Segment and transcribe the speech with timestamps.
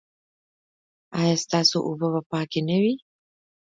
[1.19, 2.93] ایا ستاسو اوبه به پاکې نه وي؟